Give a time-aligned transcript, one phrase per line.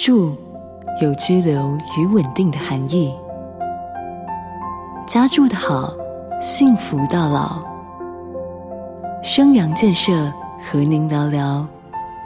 [0.00, 0.34] 住
[1.02, 3.14] 有居留与稳定的含义。
[5.06, 5.92] 家住的好，
[6.40, 7.62] 幸福到老。
[9.22, 10.32] 生阳建设
[10.64, 11.66] 和您聊聊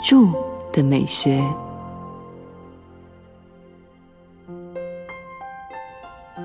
[0.05, 0.33] 住
[0.73, 1.43] 的美学。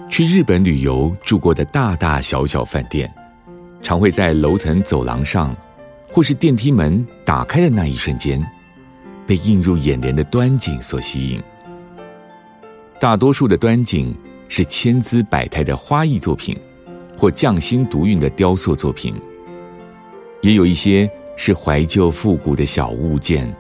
[0.10, 3.14] 去日本旅游住过的大大小小饭店，
[3.84, 5.56] 常会在楼层走廊上，
[6.12, 8.44] 或是电梯门打开的那一瞬间，
[9.30, 11.40] 被映入眼帘的端景所吸引。
[13.00, 14.18] 大多数的端景
[14.48, 16.58] 是千姿百态的花艺作品，
[17.16, 19.14] 或匠心独运的雕塑作品。
[20.42, 23.54] 也有一些是怀旧复古的小物件，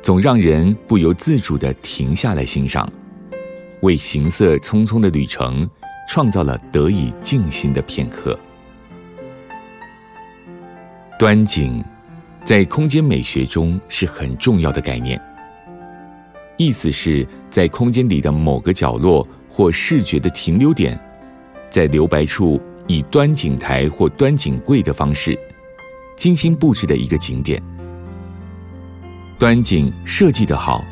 [0.00, 2.90] 总让人不由自主地停下来欣赏，
[3.82, 5.68] 为行色匆匆的旅程
[6.08, 8.38] 创造了得以静心的片刻。
[11.18, 11.84] 端景
[12.44, 15.20] 在空间美学中是很重要的概念，
[16.56, 20.98] 意思是在空间里的某个角落或视觉的停留点，
[21.70, 25.38] 在留白处以端景台或端景柜的方式。
[26.16, 27.62] 精心布置的一个景点，
[29.38, 30.84] 端景设计的好，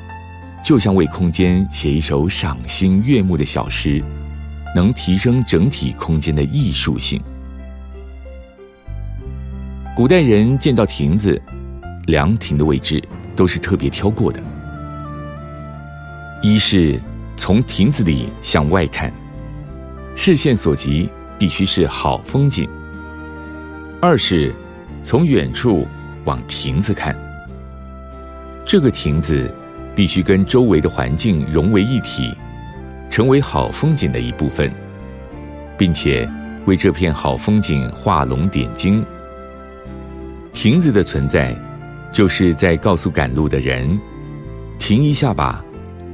[0.65, 4.03] 就像为空间写一首赏心悦目的小诗，
[4.75, 7.21] 能提升整体空间的艺术性。
[9.99, 11.43] 古代人建造亭子，
[12.07, 13.03] 凉亭的位置
[13.35, 14.41] 都是特别挑过的。
[16.41, 17.01] 一是
[17.37, 19.13] 从亭子里向外看，
[20.15, 22.65] 视线所及必须是好风景；
[24.01, 24.55] 二是。
[25.03, 25.85] 从远处
[26.25, 27.17] 往亭子看，
[28.65, 29.53] 这个亭子
[29.97, 32.33] 必须跟周围的环境融为一体，
[33.11, 34.73] 成为好风景的一部分，
[35.77, 36.29] 并且
[36.67, 39.05] 为这片好风景画龙点睛。
[40.61, 41.57] 亭子的存在，
[42.11, 43.97] 就是在告诉赶路的人：
[44.77, 45.65] 停一下吧，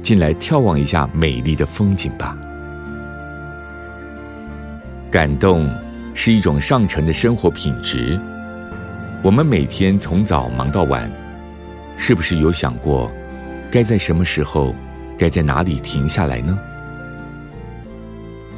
[0.03, 2.37] 进来眺望一下美丽的风景吧。
[5.09, 5.67] 感动
[6.13, 8.21] 是一种上乘的生活品质。
[9.23, 11.11] 我们每天从早忙到晚，
[11.97, 13.11] 是不是有想过，
[13.71, 14.75] 该在什么时候，
[15.17, 16.55] 该在哪里停下来呢？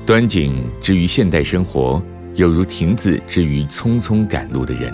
[0.06, 2.04] 端景之于现代生活，
[2.36, 4.94] 有如亭子之于匆匆赶路的人。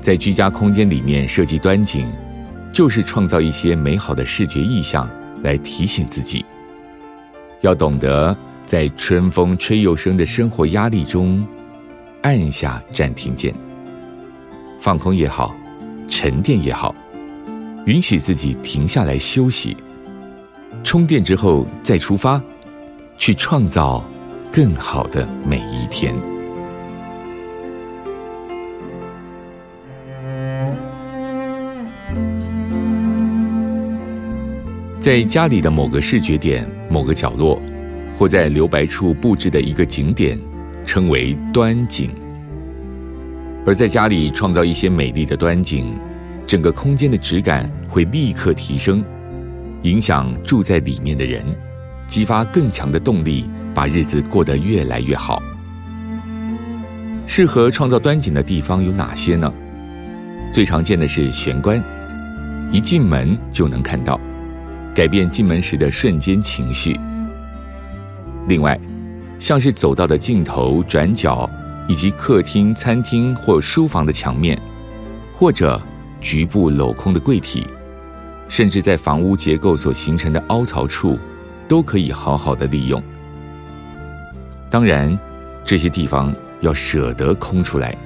[0.00, 2.06] 在居家空间里面设计端景，
[2.72, 5.08] 就是创造一些美好的视觉意象，
[5.42, 6.44] 来提醒自己，
[7.60, 11.46] 要懂得在春风吹又生的生活压力中。
[12.22, 13.54] 按下暂停键，
[14.78, 15.56] 放空也好，
[16.06, 16.94] 沉淀也好，
[17.86, 19.74] 允许自己停下来休息，
[20.84, 22.38] 充电之后再出发，
[23.16, 24.04] 去创造
[24.52, 26.14] 更好的每一天。
[35.00, 37.60] 在家里的某个视觉点、某个角落，
[38.14, 40.38] 或在留白处布置的一个景点。
[40.86, 42.10] 称为端景，
[43.64, 45.94] 而在家里创造一些美丽的端景，
[46.48, 49.04] 整个空间的质感会立刻提升，
[49.82, 51.44] 影响住在里面的人，
[52.08, 55.40] 激发更强的动力，把日子过得越来越好。
[57.24, 59.52] 适合创造端景的地方有哪些呢？
[60.52, 61.80] 最常见的是玄关，
[62.72, 64.18] 一进门就能看到，
[64.94, 66.98] 改变进门时的瞬间情绪。
[68.48, 68.78] 另外。
[69.40, 71.48] 像是走道的尽头、转角，
[71.88, 74.60] 以及客厅、餐厅或书房的墙面，
[75.32, 75.80] 或者
[76.20, 77.66] 局部镂空的柜体，
[78.50, 81.18] 甚至在房屋结构所形成的凹槽处，
[81.66, 83.02] 都可以好好的利用。
[84.68, 85.18] 当然，
[85.64, 87.96] 这些地方要舍得空出来，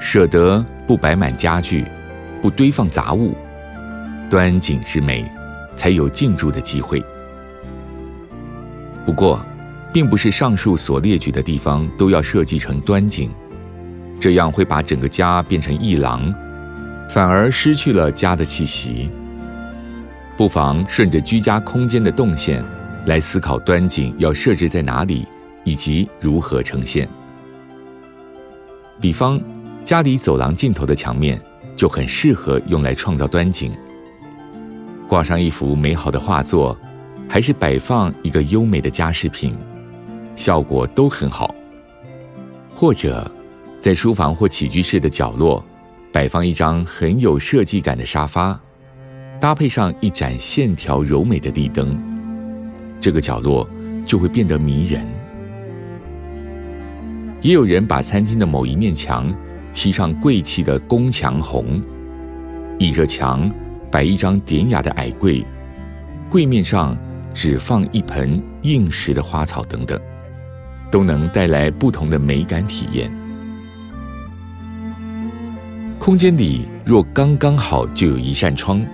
[0.00, 1.86] 舍得不摆满家具，
[2.40, 3.36] 不堆放杂物，
[4.30, 5.30] 端景之美，
[5.74, 7.02] 才有进驻的机会。
[9.04, 9.44] 不过，
[9.92, 13.30] 并不是上述所列举的地方都要设计成端景，
[14.20, 16.32] 这样会把整个家变成一廊，
[17.10, 19.10] 反而失去了家的气息。
[20.36, 22.64] 不妨顺着居家空间的动线
[23.06, 25.26] 来思考端景要设置在哪里，
[25.64, 27.08] 以及如何呈现。
[29.00, 29.40] 比方，
[29.84, 31.40] 家里走廊尽头的墙面
[31.76, 33.72] 就很适合用来创造端景，
[35.12, 36.74] 挂上一幅美好的画作，
[37.28, 39.54] 还是摆放一个优美的家饰品。
[40.34, 41.54] 效果都很好。
[42.74, 43.30] 或者，
[43.78, 45.62] 在书房或起居室的角落，
[46.10, 48.58] 摆放一张很有设计感的沙发，
[49.38, 52.02] 搭配上一盏线条柔美的地灯，
[52.98, 53.68] 这个角落
[54.06, 55.06] 就会变得迷人。
[57.42, 59.30] 也有人把餐厅的某一面墙
[59.72, 61.82] 漆上贵气的宫墙红，
[62.78, 63.52] 倚着墙
[63.92, 65.44] 摆一张典雅的矮柜，
[66.30, 66.96] 柜面上
[67.34, 70.00] 只放一盆硬实的花草等等，
[70.90, 73.12] 都能带来不同的美感体验。
[75.98, 78.84] 空间里若刚刚好就有一扇窗，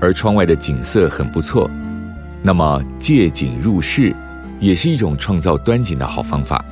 [0.00, 1.70] 而窗外的景色很不错，
[2.42, 4.16] 那么借景入室
[4.58, 6.64] 也是一种创造端景的好方法。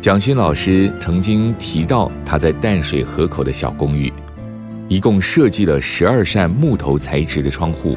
[0.00, 4.12] 蒋勋老师曾经提到，他在淡水河口的小公寓，
[4.88, 7.96] 一共设计了十二扇木头材质的窗户，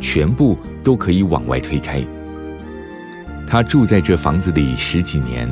[0.00, 2.04] 全部都可以往外推开。
[3.46, 5.48] 他住在这房子里十几年，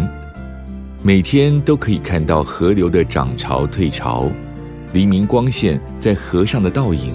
[1.01, 4.29] 每天都可以看到河流的涨潮退潮，
[4.93, 7.15] 黎明光线在河上的倒影，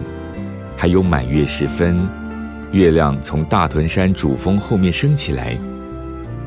[0.78, 2.08] 还有满月时分，
[2.72, 5.58] 月亮从大屯山主峰后面升起来，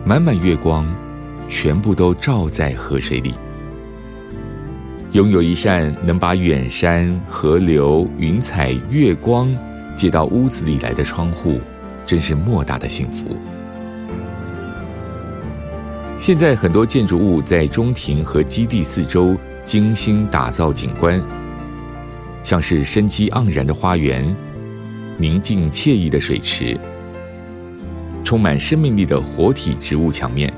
[0.04, 0.86] 满满月光。
[1.52, 3.34] 全部都照在河水里。
[5.12, 9.52] 拥有一扇能把远山、河流、云彩、月光
[9.92, 11.60] 接到屋子里来的窗户，
[12.06, 13.36] 真是莫大的幸福。
[16.16, 21.20] 现在很多建筑物在中庭和基地四周精心打造景观，
[22.44, 24.36] 像是生机盎然的花园、
[25.16, 26.78] 宁静惬意的水池、
[28.22, 30.52] 充满生命力的活体植物墙面。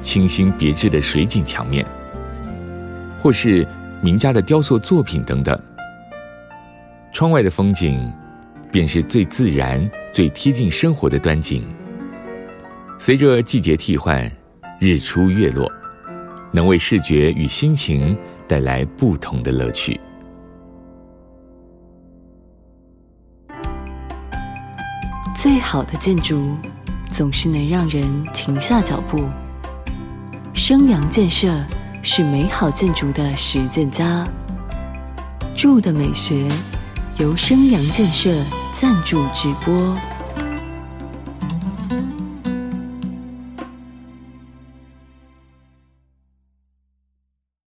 [0.00, 1.84] 清新别致的水景墙面，
[3.26, 3.66] 或是
[4.00, 5.60] 名家的雕塑作品等等。
[7.12, 8.08] 窗外的风景，
[8.70, 11.66] 便是最自然、最贴近生活的端景。
[13.00, 14.30] 随着季节替换，
[14.78, 15.68] 日出月落，
[16.52, 20.00] 能为视觉与心情带来不同的乐趣。
[25.34, 26.56] 最好的建筑，
[27.10, 29.28] 总是能让人停下脚步。
[30.54, 31.52] 生阳建设
[32.08, 34.24] 是美好建筑的实践家。
[35.56, 36.48] 住的美学
[37.16, 38.30] 由生阳建设
[38.72, 39.92] 赞助直播。